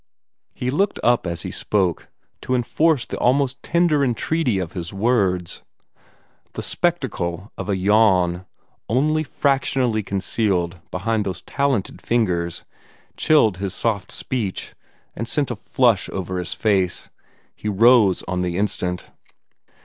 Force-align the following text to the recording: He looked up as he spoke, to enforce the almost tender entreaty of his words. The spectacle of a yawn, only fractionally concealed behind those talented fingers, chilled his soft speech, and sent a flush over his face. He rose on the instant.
He 0.55 0.71
looked 0.71 0.99
up 1.03 1.27
as 1.27 1.43
he 1.43 1.51
spoke, 1.51 2.07
to 2.41 2.55
enforce 2.55 3.05
the 3.05 3.19
almost 3.19 3.61
tender 3.61 4.03
entreaty 4.03 4.57
of 4.57 4.71
his 4.71 4.91
words. 4.91 5.61
The 6.53 6.63
spectacle 6.63 7.51
of 7.55 7.69
a 7.69 7.77
yawn, 7.77 8.47
only 8.89 9.21
fractionally 9.23 10.01
concealed 10.01 10.79
behind 10.89 11.23
those 11.23 11.43
talented 11.43 12.01
fingers, 12.01 12.65
chilled 13.15 13.57
his 13.57 13.75
soft 13.75 14.11
speech, 14.11 14.73
and 15.15 15.27
sent 15.27 15.51
a 15.51 15.55
flush 15.55 16.09
over 16.09 16.39
his 16.39 16.55
face. 16.55 17.11
He 17.55 17.69
rose 17.69 18.23
on 18.27 18.41
the 18.41 18.57
instant. 18.57 19.11